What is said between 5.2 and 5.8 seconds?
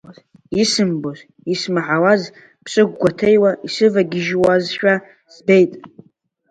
збеит.